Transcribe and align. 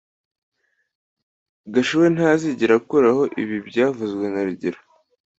Gashuhe 1.73 2.07
ntazigera 2.15 2.73
akuraho 2.79 3.23
ibi 3.41 3.55
byavuzwe 3.67 4.25
na 4.33 4.41
rugero 4.47 4.79